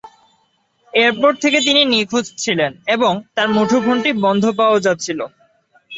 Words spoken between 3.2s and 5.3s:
তাঁর মুঠোফোনটি বন্ধ পাওয়া যাচ্ছিল।